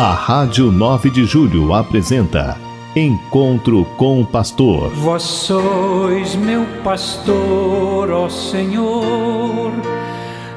A 0.00 0.14
Rádio 0.14 0.72
9 0.72 1.10
de 1.10 1.24
Julho 1.26 1.72
apresenta 1.74 2.56
Encontro 2.96 3.84
com 3.96 4.20
o 4.20 4.26
Pastor. 4.26 4.90
Vós 4.94 5.22
sois 5.22 6.34
meu 6.34 6.66
pastor, 6.82 8.10
ó 8.10 8.28
Senhor, 8.28 9.70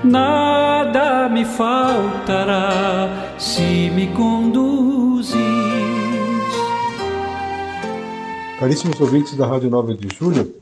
nada 0.04 1.30
me 1.30 1.45
faltará 1.45 3.36
se 3.38 3.91
me 3.93 4.07
conduzis. 4.07 5.38
Caríssimos 8.59 9.00
ouvintes 9.02 9.36
da 9.36 9.45
Rádio 9.45 9.70
9 9.70 9.95
de 9.95 10.16
Julho, 10.16 10.55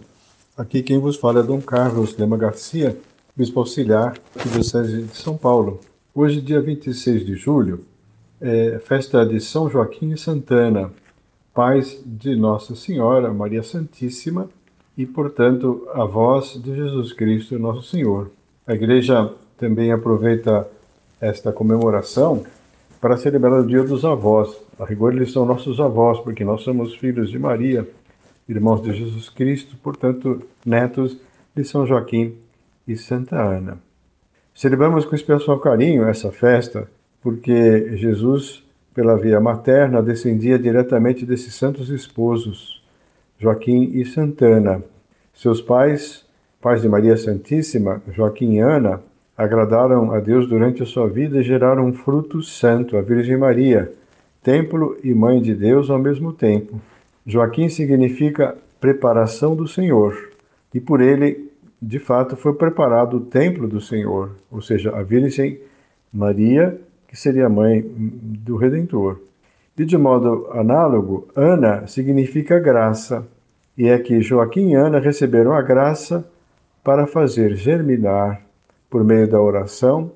aqui 0.58 0.84
quem 0.84 1.00
vos 1.00 1.16
fala 1.16 1.40
é 1.40 1.44
Dom 1.44 1.62
Carlos 1.62 2.18
Lema 2.18 2.38
Garcia, 2.38 2.98
bispo 3.36 3.60
auxiliar 3.60 4.18
do 4.36 4.50
Diocese 4.50 5.04
de 5.04 5.16
São 5.16 5.38
Paulo. 5.38 5.80
Hoje, 6.14 6.42
dia 6.42 6.62
26 6.62 7.26
de 7.26 7.36
julho, 7.36 7.86
é 8.40 8.80
festa 8.84 9.26
de 9.26 9.40
São 9.40 9.70
Joaquim 9.70 10.12
e 10.12 10.18
Santana, 10.18 10.92
pais 11.54 12.02
de 12.06 12.36
Nossa 12.36 12.76
Senhora, 12.76 13.34
Maria 13.34 13.64
Santíssima 13.64 14.50
e, 14.98 15.06
portanto, 15.06 15.88
avós 15.94 16.60
de 16.62 16.76
Jesus 16.76 17.14
Cristo, 17.14 17.58
nosso 17.58 17.84
Senhor. 17.84 18.30
A 18.68 18.74
Igreja 18.74 19.34
também 19.58 19.92
aproveita 19.92 20.68
esta 21.20 21.52
comemoração 21.52 22.44
para 23.00 23.18
celebrar 23.18 23.62
o 23.62 23.66
Dia 23.66 23.84
dos 23.84 24.04
Avós. 24.04 24.56
A 24.80 24.86
rigor, 24.86 25.14
eles 25.14 25.32
são 25.32 25.46
nossos 25.46 25.80
avós, 25.80 26.20
porque 26.20 26.44
nós 26.44 26.62
somos 26.62 26.96
filhos 26.96 27.30
de 27.30 27.40
Maria, 27.40 27.88
irmãos 28.52 28.82
de 28.82 28.94
Jesus 28.94 29.30
Cristo, 29.30 29.78
portanto, 29.82 30.44
netos 30.66 31.18
de 31.56 31.64
São 31.64 31.88
Joaquim 31.88 32.36
e 32.88 32.98
Santa 32.98 33.42
Ana. 33.42 33.78
Celebramos 34.54 35.06
com 35.06 35.16
especial 35.16 35.60
carinho 35.60 36.08
essa 36.08 36.32
festa 36.32 36.88
porque 37.22 37.96
Jesus, 37.96 38.64
pela 38.94 39.16
via 39.16 39.40
materna, 39.40 40.02
descendia 40.02 40.60
diretamente 40.60 41.26
desses 41.26 41.54
santos 41.56 41.90
esposos, 41.90 42.84
Joaquim 43.40 43.92
e 43.94 44.06
Santana. 44.06 44.84
Seus 45.34 45.62
pais, 45.62 46.26
pais 46.60 46.82
de 46.82 46.90
Maria 46.90 47.16
Santíssima, 47.16 48.02
Joaquim 48.12 48.56
e 48.56 48.60
Ana, 48.60 49.02
agradaram 49.38 50.12
a 50.12 50.20
Deus 50.20 50.48
durante 50.48 50.84
a 50.84 50.86
sua 50.86 51.08
vida 51.08 51.40
e 51.40 51.44
geraram 51.44 51.86
um 51.86 51.94
fruto 51.94 52.44
santo, 52.44 52.98
a 52.98 53.02
Virgem 53.02 53.38
Maria, 53.38 53.92
templo 54.44 54.98
e 55.04 55.14
mãe 55.14 55.42
de 55.42 55.56
Deus 55.56 55.90
ao 55.90 55.98
mesmo 55.98 56.34
tempo. 56.34 56.80
Joaquim 57.26 57.70
significa 57.70 58.58
preparação 58.80 59.56
do 59.56 59.68
Senhor, 59.68 60.32
e 60.74 60.80
por 60.80 61.02
ele, 61.02 61.52
de 61.82 62.00
fato, 62.00 62.36
foi 62.36 62.54
preparado 62.54 63.18
o 63.18 63.22
templo 63.22 63.68
do 63.68 63.80
Senhor, 63.80 64.32
ou 64.50 64.62
seja, 64.62 64.96
a 64.96 65.04
Virgem 65.04 65.60
Maria 66.12 66.80
que 67.12 67.18
seria 67.18 67.48
a 67.48 67.50
mãe 67.50 67.84
do 67.86 68.56
Redentor. 68.56 69.20
E 69.78 69.84
de 69.84 69.98
modo 69.98 70.48
análogo, 70.54 71.28
Ana 71.36 71.86
significa 71.86 72.58
graça, 72.58 73.28
e 73.78 73.88
é 73.90 74.00
que 74.00 74.22
Joaquim 74.22 74.70
e 74.70 74.76
Ana 74.76 75.00
receberam 75.00 75.52
a 75.52 75.62
graça 75.62 76.26
para 76.82 77.06
fazer 77.06 77.56
germinar, 77.56 78.42
por 78.90 79.04
meio 79.04 79.28
da 79.28 79.42
oração, 79.42 80.12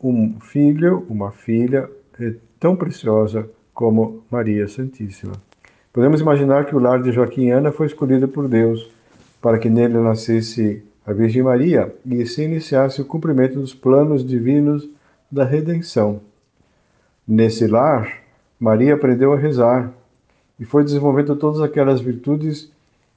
um 0.00 0.38
filho, 0.38 1.04
uma 1.08 1.32
filha 1.32 1.90
é 2.20 2.34
tão 2.60 2.76
preciosa 2.76 3.48
como 3.74 4.22
Maria 4.30 4.68
Santíssima. 4.68 5.32
Podemos 5.96 6.20
imaginar 6.20 6.66
que 6.66 6.76
o 6.76 6.78
lar 6.78 7.02
de 7.02 7.10
Joaquim 7.10 7.46
e 7.46 7.50
Ana 7.50 7.72
foi 7.72 7.86
escolhido 7.86 8.28
por 8.28 8.46
Deus 8.46 8.86
para 9.40 9.58
que 9.58 9.70
nele 9.70 9.96
nascesse 9.98 10.82
a 11.06 11.12
Virgem 11.14 11.42
Maria 11.42 11.90
e 12.04 12.26
se 12.26 12.42
iniciasse 12.42 13.00
o 13.00 13.04
cumprimento 13.06 13.58
dos 13.58 13.72
planos 13.72 14.22
divinos 14.22 14.86
da 15.32 15.42
redenção. 15.42 16.20
Nesse 17.26 17.66
lar, 17.66 18.12
Maria 18.60 18.92
aprendeu 18.92 19.32
a 19.32 19.38
rezar 19.38 19.90
e 20.60 20.66
foi 20.66 20.84
desenvolvendo 20.84 21.34
todas 21.34 21.62
aquelas 21.62 21.98
virtudes 21.98 22.70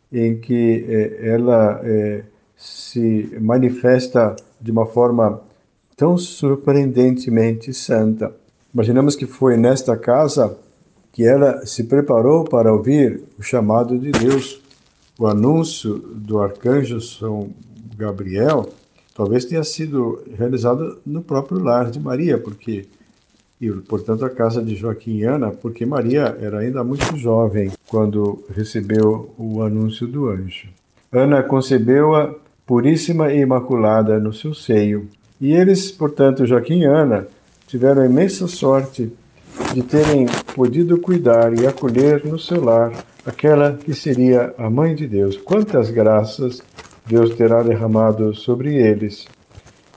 em 0.10 0.38
que 0.38 0.86
eh, 0.88 1.32
ela 1.34 1.82
eh, 1.84 2.24
se 2.56 3.38
manifesta 3.42 4.38
de 4.62 4.72
uma 4.72 4.86
forma 4.86 5.42
tão 5.98 6.18
surpreendentemente 6.18 7.74
santa. 7.74 8.34
Imaginamos 8.74 9.18
que 9.18 9.26
foi 9.26 9.58
nesta 9.58 9.98
casa 9.98 10.58
que 11.20 11.26
ela 11.26 11.66
se 11.66 11.84
preparou 11.84 12.46
para 12.46 12.72
ouvir 12.72 13.24
o 13.38 13.44
chamado 13.44 14.00
de 14.00 14.10
Deus, 14.10 14.62
o 15.20 15.28
anúncio 15.28 15.98
do 15.98 16.40
arcanjo 16.40 17.02
São 17.02 17.50
Gabriel, 17.98 18.70
talvez 19.14 19.44
tenha 19.44 19.66
sido 19.66 20.24
realizado 20.38 20.98
no 21.06 21.22
próprio 21.22 21.60
lar 21.60 21.92
de 21.92 22.00
Maria, 22.00 22.38
porque 22.38 22.86
e, 23.60 23.70
portanto, 23.70 24.24
a 24.24 24.30
casa 24.30 24.64
de 24.64 24.78
Joaquim 24.78 25.18
e 25.18 25.26
Ana, 25.26 25.52
porque 25.52 25.86
Maria 25.86 26.38
era 26.40 26.60
ainda 26.60 26.86
muito 26.86 27.18
jovem 27.18 27.70
quando 27.90 28.42
recebeu 28.56 29.30
o 29.38 29.62
anúncio 29.62 30.08
do 30.08 30.30
anjo. 30.30 30.70
Ana 31.12 31.44
concebeu-a 31.44 32.34
puríssima 32.66 33.34
e 33.34 33.42
imaculada 33.42 34.22
no 34.22 34.32
seu 34.32 34.54
seio. 34.54 35.10
E 35.42 35.52
eles, 35.52 35.92
portanto, 35.92 36.46
Joaquim 36.46 36.80
e 36.80 36.86
Ana, 36.86 37.28
tiveram 37.68 38.04
a 38.04 38.06
imensa 38.06 38.48
sorte 38.48 39.12
de 39.74 39.84
terem 39.84 40.26
podido 40.60 41.00
cuidar 41.00 41.58
e 41.58 41.66
acolher 41.66 42.26
no 42.26 42.38
seu 42.38 42.62
lar 42.62 42.92
aquela 43.26 43.78
que 43.78 43.94
seria 43.94 44.54
a 44.58 44.70
mãe 44.70 44.94
de 44.94 45.08
Deus. 45.08 45.38
Quantas 45.38 45.90
graças 45.90 46.62
Deus 47.08 47.34
terá 47.34 47.64
derramado 47.64 48.36
sobre 48.36 48.76
eles. 48.76 49.26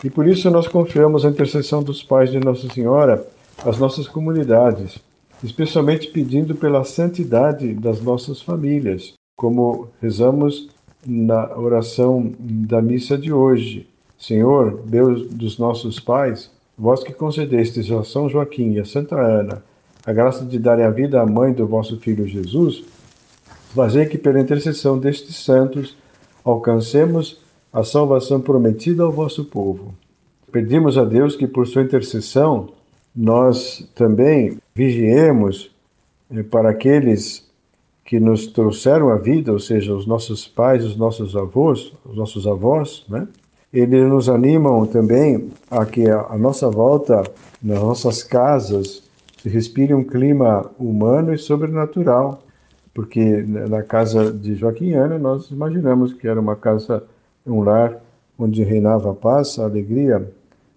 E 0.05 0.09
por 0.09 0.25
isso 0.25 0.49
nós 0.53 0.69
confiamos 0.69 1.25
a 1.25 1.31
intercessão 1.31 1.83
dos 1.83 2.01
pais 2.01 2.31
de 2.31 2.39
Nossa 2.39 2.69
Senhora 2.69 3.27
as 3.65 3.77
nossas 3.77 4.07
comunidades, 4.07 5.01
especialmente 5.43 6.07
pedindo 6.13 6.55
pela 6.55 6.85
santidade 6.85 7.75
das 7.75 8.01
nossas 8.01 8.41
famílias, 8.41 9.15
como 9.37 9.89
rezamos 10.01 10.69
na 11.05 11.59
oração 11.59 12.33
da 12.39 12.81
missa 12.81 13.19
de 13.19 13.33
hoje. 13.33 13.89
Senhor, 14.17 14.81
Deus 14.87 15.27
dos 15.27 15.59
nossos 15.59 15.99
pais, 15.99 16.53
vós 16.79 17.03
que 17.03 17.13
concedestes 17.13 17.91
a 17.91 18.05
São 18.05 18.29
Joaquim 18.29 18.75
e 18.75 18.79
a 18.79 18.85
Santa 18.85 19.21
Ana 19.21 19.61
a 20.05 20.13
graça 20.13 20.45
de 20.45 20.59
darem 20.59 20.85
a 20.85 20.91
vida 20.91 21.21
à 21.21 21.27
mãe 21.27 21.53
do 21.53 21.67
vosso 21.67 21.99
Filho 21.99 22.27
Jesus, 22.27 22.85
fazei 23.75 24.07
que 24.07 24.19
pela 24.19 24.41
intercessão 24.41 24.99
destes 24.99 25.37
santos 25.37 25.97
alcancemos 26.45 27.41
a 27.73 27.83
salvação 27.83 28.41
prometida 28.41 29.03
ao 29.03 29.13
vosso 29.13 29.45
povo. 29.45 29.95
Pedimos 30.51 30.99
a 30.99 31.05
Deus 31.05 31.35
que 31.37 31.47
por 31.47 31.67
sua 31.67 31.83
intercessão 31.83 32.69
nós 33.15 33.89
também 33.95 34.59
vigiemos 34.75 35.71
eh, 36.31 36.43
para 36.43 36.71
aqueles 36.71 37.51
que 38.05 38.21
nos 38.21 38.47
trouxeram 38.47 39.09
a 39.09 39.17
vida, 39.17 39.53
ou 39.53 39.59
seja, 39.59 39.95
os 39.95 40.07
nossos 40.07 40.47
pais, 40.47 40.85
os 40.85 40.97
nossos 40.97 41.35
avós, 41.35 41.93
os 42.05 42.17
nossos 42.17 42.47
avós, 42.47 43.07
né? 43.09 43.27
Eles 43.73 44.07
nos 44.07 44.29
animam 44.29 44.85
também 44.85 45.51
a 45.71 45.87
que 45.87 46.07
a 46.07 46.37
nossa 46.37 46.69
volta, 46.69 47.23
nas 47.63 47.81
nossas 47.81 48.23
casas, 48.23 49.02
se 49.43 49.49
respire 49.49 49.93
um 49.93 50.05
clima 50.05 50.71
humano 50.79 51.35
e 51.35 51.39
sobrenatural, 51.39 52.45
porque 52.95 53.43
na 53.43 53.83
casa 53.83 54.33
de 54.33 54.55
Joaquim 54.55 54.93
Ana 54.93 55.19
nós 55.19 55.51
imaginamos 55.51 56.13
que 56.13 56.29
era 56.29 56.41
uma 56.41 56.55
casa, 56.55 57.03
um 57.45 57.61
lar 57.61 58.01
onde 58.39 58.63
reinava 58.63 59.11
a 59.11 59.15
paz, 59.15 59.59
a 59.59 59.65
alegria, 59.65 60.31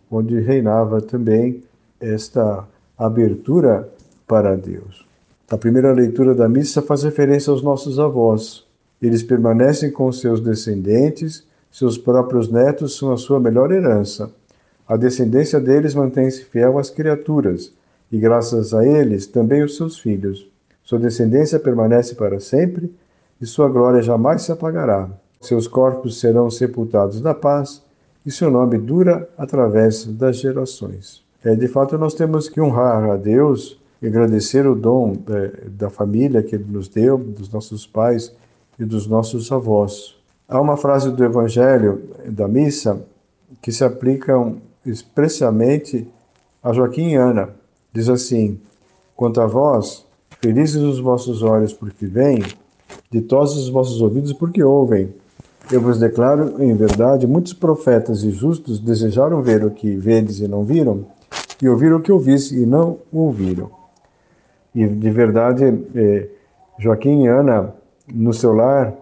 onde 0.10 0.40
reinava 0.40 1.00
também 1.00 1.64
esta 2.00 2.68
abertura 2.98 3.88
para 4.26 4.58
Deus. 4.58 5.06
A 5.48 5.58
primeira 5.60 5.94
leitura 5.94 6.34
da 6.34 6.50
missa 6.50 6.82
faz 6.82 7.04
referência 7.04 7.52
aos 7.52 7.62
nossos 7.62 8.00
avós. 8.00 8.66
Eles 9.00 9.22
permanecem 9.22 9.92
com 9.92 10.12
seus 10.12 10.42
descendentes, 10.42 11.46
seus 11.70 12.00
próprios 12.00 12.52
netos 12.52 12.98
são 12.98 13.14
a 13.14 13.18
sua 13.18 13.40
melhor 13.40 13.72
herança. 13.72 14.32
A 14.88 14.98
descendência 14.98 15.60
deles 15.60 15.94
mantém-se 15.94 16.46
fiel 16.46 16.80
às 16.80 16.90
criaturas, 16.90 17.72
e 18.12 18.18
graças 18.18 18.74
a 18.74 18.86
eles 18.86 19.28
também 19.28 19.64
os 19.64 19.76
seus 19.76 20.00
filhos. 20.00 20.50
Sua 20.84 21.00
descendência 21.00 21.60
permanece 21.60 22.16
para 22.16 22.40
sempre, 22.40 22.94
e 23.42 23.46
sua 23.46 23.68
glória 23.68 24.02
jamais 24.02 24.44
se 24.44 24.52
apagará. 24.52 25.10
Seus 25.42 25.68
corpos 25.68 26.20
serão 26.20 26.50
sepultados 26.50 27.22
na 27.22 27.34
paz, 27.34 27.84
e 28.26 28.32
seu 28.32 28.50
nome 28.50 28.78
dura 28.78 29.30
através 29.38 30.06
das 30.06 30.38
gerações. 30.38 31.24
É, 31.44 31.56
de 31.56 31.68
fato, 31.68 31.98
nós 31.98 32.14
temos 32.16 32.50
que 32.50 32.60
honrar 32.60 33.10
a 33.10 33.16
Deus 33.16 33.80
e 34.02 34.08
agradecer 34.08 34.66
o 34.66 34.76
dom 34.76 35.16
é, 35.30 35.70
da 35.70 35.90
família 35.90 36.42
que 36.42 36.56
Ele 36.56 36.66
nos 36.68 36.88
deu, 36.88 37.18
dos 37.18 37.50
nossos 37.52 37.86
pais 37.86 38.36
e 38.80 38.86
dos 38.86 39.08
nossos 39.08 39.52
avós. 39.52 40.16
Há 40.48 40.60
uma 40.60 40.78
frase 40.78 41.12
do 41.12 41.24
Evangelho 41.24 42.04
da 42.28 42.48
missa 42.48 43.04
que 43.62 43.72
se 43.72 43.84
aplica 43.84 44.34
expressamente 44.86 46.08
a 46.64 46.74
Joaquim 46.74 47.10
e 47.10 47.16
Ana. 47.16 47.50
Diz 47.96 48.10
assim: 48.10 48.60
Quanto 49.16 49.40
a 49.40 49.48
vós, 49.48 50.06
felizes 50.42 50.82
os 50.84 51.00
vossos 51.00 51.42
olhos 51.42 51.72
porque 51.72 52.06
veem, 52.06 52.44
ditosos 53.10 53.64
os 53.64 53.70
vossos 53.70 54.02
ouvidos 54.02 54.34
porque 54.34 54.62
ouvem. 54.62 55.14
Eu 55.72 55.80
vos 55.80 55.98
declaro 55.98 56.62
em 56.62 56.76
verdade, 56.76 57.26
muitos 57.26 57.54
profetas 57.54 58.22
e 58.24 58.32
justos 58.32 58.80
desejaram 58.80 59.42
ver 59.42 59.64
o 59.64 59.72
que 59.72 59.96
vedes 59.96 60.42
e 60.42 60.48
não 60.48 60.66
viram, 60.66 61.06
e 61.62 61.70
ouviram 61.70 61.98
o 61.98 62.02
que 62.02 62.12
ouvis 62.12 62.52
e 62.52 62.66
não 62.66 62.98
ouviram. 63.14 63.72
E 64.76 64.86
de 64.86 65.10
verdade, 65.10 65.64
eh, 65.96 66.28
Joaquim 66.78 67.24
e 67.24 67.28
Ana, 67.28 67.74
no 68.14 68.34
seu 68.34 68.54
lar, 68.54 68.94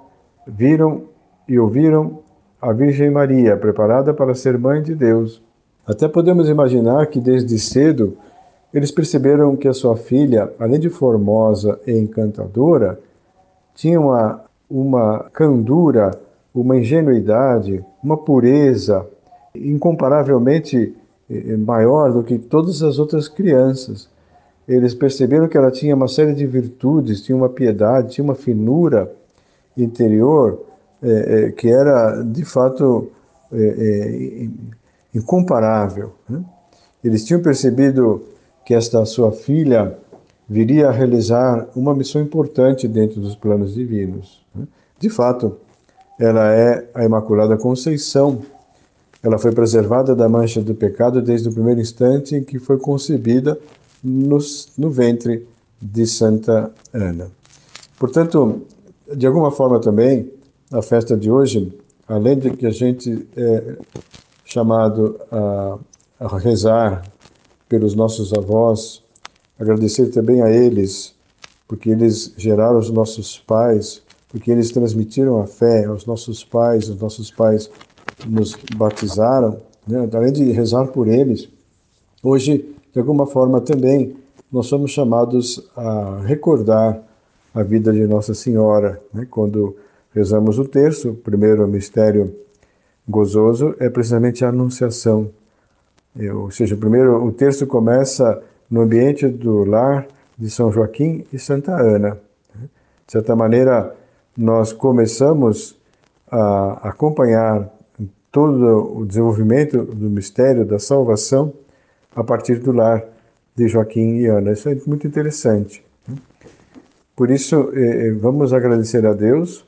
viram 0.45 1.05
e 1.49 1.57
ouviram 1.57 2.19
a 2.61 2.71
Virgem 2.71 3.09
Maria, 3.09 3.57
preparada 3.57 4.13
para 4.13 4.35
ser 4.35 4.57
mãe 4.57 4.83
de 4.83 4.93
Deus. 4.93 5.41
Até 5.85 6.07
podemos 6.07 6.47
imaginar 6.47 7.07
que 7.07 7.19
desde 7.19 7.57
cedo 7.57 8.15
eles 8.73 8.91
perceberam 8.91 9.55
que 9.55 9.67
a 9.67 9.73
sua 9.73 9.95
filha, 9.95 10.51
além 10.59 10.79
de 10.79 10.89
formosa 10.89 11.79
e 11.85 11.91
encantadora, 11.91 12.99
tinha 13.75 13.99
uma, 13.99 14.43
uma 14.69 15.29
candura, 15.31 16.11
uma 16.53 16.77
ingenuidade, 16.77 17.83
uma 18.03 18.17
pureza 18.17 19.05
incomparavelmente 19.53 20.95
eh, 21.29 21.57
maior 21.57 22.11
do 22.11 22.23
que 22.23 22.39
todas 22.39 22.81
as 22.81 22.97
outras 22.97 23.27
crianças. 23.27 24.09
Eles 24.67 24.95
perceberam 24.95 25.47
que 25.47 25.57
ela 25.57 25.69
tinha 25.69 25.95
uma 25.95 26.07
série 26.07 26.33
de 26.33 26.47
virtudes, 26.47 27.21
tinha 27.21 27.35
uma 27.35 27.49
piedade, 27.49 28.13
tinha 28.13 28.23
uma 28.23 28.35
finura 28.35 29.11
interior 29.77 30.59
é, 31.01 31.09
é, 31.45 31.51
que 31.51 31.69
era 31.69 32.23
de 32.23 32.45
fato 32.45 33.11
é, 33.51 34.47
incomparável. 35.13 36.13
Né? 36.27 36.41
Eles 37.03 37.25
tinham 37.25 37.41
percebido 37.41 38.23
que 38.65 38.73
esta 38.73 39.03
sua 39.05 39.31
filha 39.31 39.97
viria 40.47 40.89
a 40.89 40.91
realizar 40.91 41.67
uma 41.75 41.93
missão 41.93 42.21
importante 42.21 42.87
dentro 42.87 43.19
dos 43.19 43.35
planos 43.35 43.73
divinos. 43.73 44.41
Né? 44.53 44.67
De 44.99 45.09
fato, 45.09 45.57
ela 46.19 46.53
é 46.53 46.87
a 46.93 47.03
Imaculada 47.03 47.57
Conceição. 47.57 48.41
Ela 49.21 49.37
foi 49.37 49.51
preservada 49.51 50.15
da 50.15 50.27
mancha 50.29 50.61
do 50.61 50.75
pecado 50.75 51.21
desde 51.21 51.49
o 51.49 51.53
primeiro 51.53 51.81
instante 51.81 52.35
em 52.35 52.43
que 52.43 52.59
foi 52.59 52.77
concebida 52.77 53.57
no, 54.03 54.37
no 54.77 54.89
ventre 54.89 55.47
de 55.81 56.05
Santa 56.05 56.71
Ana. 56.93 57.31
Portanto, 57.97 58.61
de 59.15 59.25
alguma 59.25 59.51
forma 59.51 59.79
também, 59.79 60.29
a 60.71 60.81
festa 60.81 61.15
de 61.15 61.29
hoje, 61.31 61.71
além 62.07 62.37
de 62.37 62.51
que 62.51 62.65
a 62.65 62.71
gente 62.71 63.27
é 63.35 63.77
chamado 64.45 65.19
a, 65.31 65.77
a 66.19 66.37
rezar 66.37 67.03
pelos 67.73 67.95
nossos 67.95 68.31
avós, 68.33 69.01
agradecer 69.59 70.11
também 70.11 70.43
a 70.43 70.51
eles, 70.51 71.15
porque 71.67 71.89
eles 71.89 72.31
geraram 72.37 72.77
os 72.77 72.91
nossos 72.91 73.39
pais, 73.39 74.03
porque 74.29 74.51
eles 74.51 74.69
transmitiram 74.69 75.41
a 75.41 75.47
fé 75.47 75.85
aos 75.85 76.05
nossos 76.05 76.43
pais, 76.43 76.87
os 76.87 77.01
nossos 77.01 77.31
pais 77.31 77.71
nos 78.27 78.55
batizaram, 78.77 79.59
né? 79.87 80.07
além 80.13 80.31
de 80.31 80.51
rezar 80.51 80.85
por 80.89 81.07
eles, 81.07 81.49
hoje, 82.21 82.75
de 82.93 82.99
alguma 82.99 83.25
forma 83.25 83.59
também, 83.59 84.17
nós 84.51 84.67
somos 84.67 84.91
chamados 84.91 85.67
a 85.75 86.19
recordar 86.27 87.01
a 87.55 87.63
vida 87.63 87.91
de 87.91 88.05
Nossa 88.05 88.35
Senhora. 88.35 89.01
Né? 89.11 89.25
Quando 89.31 89.75
rezamos 90.13 90.59
o 90.59 90.65
terço, 90.65 91.09
o 91.09 91.15
primeiro 91.15 91.67
mistério 91.67 92.35
gozoso 93.09 93.73
é 93.79 93.89
precisamente 93.89 94.45
a 94.45 94.49
Anunciação. 94.49 95.31
Ou 96.15 96.51
seja, 96.51 96.77
primeiro, 96.77 97.23
o 97.23 97.31
terço 97.31 97.65
começa 97.65 98.41
no 98.69 98.81
ambiente 98.81 99.27
do 99.27 99.63
lar 99.65 100.07
de 100.37 100.49
São 100.49 100.71
Joaquim 100.71 101.25
e 101.33 101.39
Santa 101.39 101.75
Ana. 101.75 102.19
De 103.05 103.11
certa 103.11 103.35
maneira, 103.35 103.95
nós 104.37 104.71
começamos 104.71 105.77
a 106.29 106.89
acompanhar 106.89 107.69
todo 108.31 108.97
o 108.97 109.05
desenvolvimento 109.05 109.83
do 109.83 110.09
mistério 110.09 110.65
da 110.65 110.79
salvação 110.79 111.53
a 112.15 112.23
partir 112.23 112.59
do 112.59 112.71
lar 112.71 113.03
de 113.55 113.67
Joaquim 113.67 114.17
e 114.17 114.25
Ana. 114.27 114.51
Isso 114.51 114.69
é 114.69 114.77
muito 114.87 115.05
interessante. 115.05 115.83
Por 117.15 117.29
isso, 117.29 117.71
eh, 117.75 118.07
eh, 118.07 118.11
vamos 118.11 118.53
agradecer 118.53 119.05
a 119.05 119.13
Deus, 119.13 119.65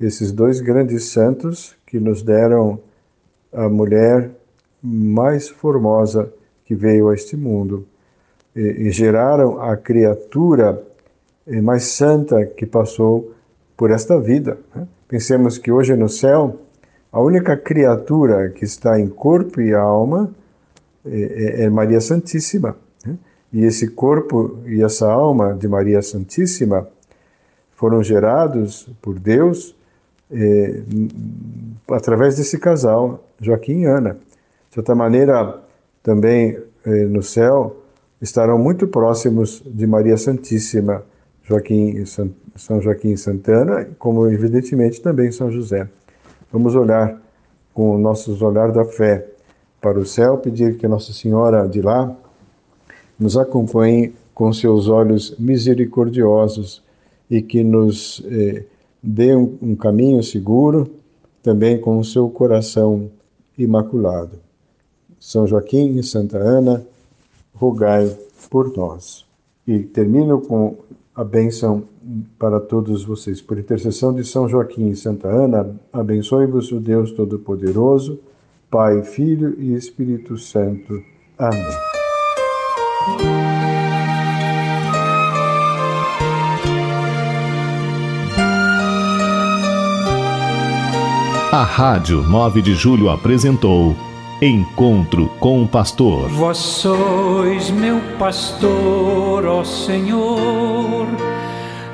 esses 0.00 0.30
dois 0.30 0.60
grandes 0.60 1.06
santos 1.06 1.76
que 1.84 1.98
nos 1.98 2.22
deram 2.22 2.78
a 3.52 3.68
mulher 3.68 4.30
mais 4.84 5.48
formosa 5.48 6.30
que 6.66 6.74
veio 6.74 7.08
a 7.08 7.14
este 7.14 7.36
mundo 7.36 7.86
e, 8.54 8.60
e 8.60 8.90
geraram 8.90 9.60
a 9.62 9.76
criatura 9.76 10.82
eh, 11.46 11.60
mais 11.62 11.84
santa 11.84 12.44
que 12.44 12.66
passou 12.66 13.32
por 13.76 13.90
esta 13.90 14.20
vida. 14.20 14.58
Né? 14.74 14.86
Pensemos 15.08 15.56
que 15.56 15.72
hoje 15.72 15.96
no 15.96 16.08
céu, 16.08 16.60
a 17.10 17.20
única 17.20 17.56
criatura 17.56 18.50
que 18.50 18.64
está 18.64 19.00
em 19.00 19.08
corpo 19.08 19.60
e 19.60 19.72
alma 19.72 20.30
é, 21.06 21.64
é 21.64 21.70
Maria 21.70 22.00
Santíssima. 22.00 22.76
Né? 23.06 23.16
E 23.52 23.64
esse 23.64 23.88
corpo 23.88 24.58
e 24.66 24.82
essa 24.82 25.10
alma 25.10 25.54
de 25.54 25.66
Maria 25.66 26.02
Santíssima 26.02 26.86
foram 27.72 28.02
gerados 28.02 28.88
por 29.00 29.18
Deus 29.18 29.74
eh, 30.30 30.82
através 31.90 32.36
desse 32.36 32.58
casal, 32.58 33.24
Joaquim 33.40 33.80
e 33.80 33.84
Ana. 33.86 34.18
De 34.74 34.78
certa 34.78 34.92
maneira, 34.92 35.62
também 36.02 36.58
eh, 36.84 37.04
no 37.04 37.22
céu 37.22 37.76
estarão 38.20 38.58
muito 38.58 38.88
próximos 38.88 39.62
de 39.64 39.86
Maria 39.86 40.16
Santíssima, 40.16 41.04
Joaquim, 41.44 42.04
São 42.56 42.80
Joaquim 42.82 43.12
e 43.12 43.16
Santana, 43.16 43.86
como 44.00 44.26
evidentemente 44.26 45.00
também 45.00 45.30
São 45.30 45.48
José. 45.48 45.88
Vamos 46.52 46.74
olhar 46.74 47.22
com 47.72 47.96
nossos 47.98 48.42
olhar 48.42 48.72
da 48.72 48.84
fé 48.84 49.24
para 49.80 49.96
o 49.96 50.04
céu, 50.04 50.38
pedir 50.38 50.76
que 50.76 50.88
Nossa 50.88 51.12
Senhora 51.12 51.68
de 51.68 51.80
lá 51.80 52.12
nos 53.16 53.36
acompanhe 53.36 54.12
com 54.34 54.52
seus 54.52 54.88
olhos 54.88 55.36
misericordiosos 55.38 56.82
e 57.30 57.40
que 57.40 57.62
nos 57.62 58.20
eh, 58.28 58.64
dê 59.00 59.36
um, 59.36 59.56
um 59.62 59.76
caminho 59.76 60.20
seguro, 60.20 60.90
também 61.44 61.80
com 61.80 61.96
o 61.96 62.04
seu 62.04 62.28
coração 62.28 63.08
imaculado. 63.56 64.43
São 65.18 65.46
Joaquim 65.46 65.96
e 65.98 66.02
Santa 66.02 66.38
Ana, 66.38 66.84
rogai 67.54 68.14
por 68.50 68.76
nós. 68.76 69.24
E 69.66 69.80
termino 69.80 70.40
com 70.40 70.76
a 71.14 71.24
bênção 71.24 71.84
para 72.38 72.60
todos 72.60 73.04
vocês. 73.04 73.40
Por 73.40 73.58
intercessão 73.58 74.12
de 74.12 74.24
São 74.24 74.48
Joaquim 74.48 74.88
e 74.88 74.96
Santa 74.96 75.28
Ana, 75.28 75.74
abençoe-vos 75.92 76.70
o 76.72 76.80
Deus 76.80 77.12
Todo-Poderoso, 77.12 78.18
Pai, 78.70 79.02
Filho 79.02 79.54
e 79.58 79.74
Espírito 79.74 80.36
Santo. 80.36 81.02
Amém. 81.38 81.94
A 91.52 91.62
Rádio 91.62 92.20
9 92.22 92.62
de 92.62 92.74
Julho 92.74 93.08
apresentou 93.08 93.94
Encontro 94.46 95.28
com 95.40 95.62
o 95.62 95.66
Pastor. 95.66 96.28
Vós 96.28 96.58
sois 96.58 97.70
meu 97.70 97.98
pastor, 98.18 99.46
ó 99.46 99.64
Senhor, 99.64 101.06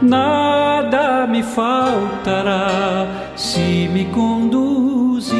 nada 0.03 1.29
me 1.29 1.45
faltará 1.45 3.31
se 3.37 3.89
me 3.93 4.05
conduz 4.07 5.31